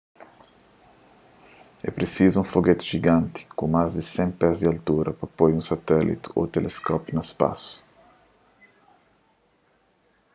[1.83, 5.63] é prisizu un fogeti jiganti ku más di 100 pés di altura pa poi un
[5.71, 7.71] satéliti ô teleskópiu na spasu